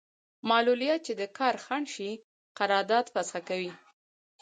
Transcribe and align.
معلولیت 0.49 0.99
چې 1.07 1.13
د 1.21 1.23
کار 1.37 1.55
خنډ 1.65 1.85
شي 1.95 2.11
قرارداد 2.59 3.05
فسخه 3.13 3.41
کوي. 3.49 3.71